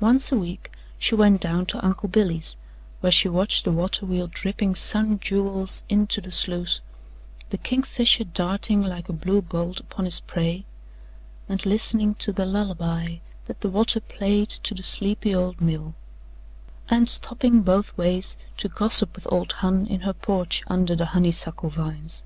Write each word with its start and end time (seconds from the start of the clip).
Once 0.00 0.32
a 0.32 0.38
week 0.38 0.70
she 0.98 1.14
went 1.14 1.42
down 1.42 1.66
to 1.66 1.84
Uncle 1.84 2.08
Billy's, 2.08 2.56
where 3.00 3.12
she 3.12 3.28
watched 3.28 3.64
the 3.66 3.70
water 3.70 4.06
wheel 4.06 4.26
dripping 4.26 4.74
sun 4.74 5.18
jewels 5.20 5.82
into 5.90 6.22
the 6.22 6.30
sluice, 6.30 6.80
the 7.50 7.58
kingfisher 7.58 8.24
darting 8.24 8.80
like 8.82 9.10
a 9.10 9.12
blue 9.12 9.42
bolt 9.42 9.78
upon 9.78 10.06
his 10.06 10.20
prey, 10.20 10.64
and 11.50 11.66
listening 11.66 12.14
to 12.14 12.32
the 12.32 12.46
lullaby 12.46 13.16
that 13.44 13.60
the 13.60 13.68
water 13.68 14.00
played 14.00 14.48
to 14.48 14.72
the 14.72 14.82
sleepy 14.82 15.34
old 15.34 15.60
mill 15.60 15.92
and 16.88 17.10
stopping, 17.10 17.60
both 17.60 17.94
ways, 17.98 18.38
to 18.56 18.70
gossip 18.70 19.14
with 19.14 19.30
old 19.30 19.52
Hon 19.60 19.84
in 19.86 20.00
her 20.00 20.14
porch 20.14 20.64
under 20.68 20.96
the 20.96 21.04
honeysuckle 21.12 21.68
vines. 21.68 22.22